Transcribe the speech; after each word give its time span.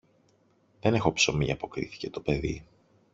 Δεν 0.81 0.93
έχω 0.93 1.11
ψωμί, 1.13 1.51
αποκρίθηκε 1.51 2.09
το 2.09 2.21
παιδί. 2.21 2.65